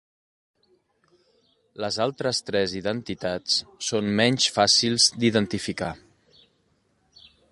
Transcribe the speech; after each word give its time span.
Les 1.85 1.99
altres 2.05 2.39
tres 2.47 2.73
identitats 2.79 3.59
són 3.89 4.11
menys 4.21 4.49
fàcils 4.57 5.09
d'identificar. 5.25 5.93